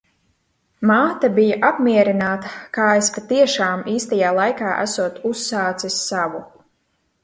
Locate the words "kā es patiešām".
2.79-3.87